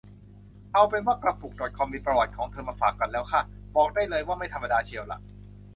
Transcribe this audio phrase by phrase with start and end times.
[0.73, 3.41] เอาเป็นว่ากระปุกดอทคอมมีประวัติของเธอมาฝากกันแล้วค่ะ
[3.75, 5.19] บอกได้เลยว่าไม่ธรรมดาเชียวล่ะ